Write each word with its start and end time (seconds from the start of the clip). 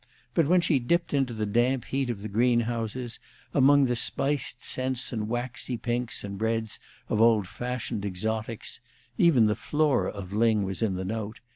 But 0.33 0.47
when 0.47 0.61
she 0.61 0.79
dipped 0.79 1.13
into 1.13 1.31
the 1.31 1.45
damp 1.45 1.85
heat 1.85 2.09
of 2.09 2.23
the 2.23 2.27
greenhouses, 2.27 3.19
among 3.53 3.85
the 3.85 3.95
spiced 3.95 4.63
scents 4.63 5.13
and 5.13 5.29
waxy 5.29 5.77
pinks 5.77 6.23
and 6.23 6.41
reds 6.41 6.79
of 7.07 7.21
old 7.21 7.47
fashioned 7.47 8.03
exotics, 8.03 8.79
even 9.19 9.45
the 9.45 9.53
flora 9.53 10.09
of 10.09 10.33
Lyng 10.33 10.63
was 10.63 10.81
in 10.81 10.95
the 10.95 11.05
note! 11.05 11.39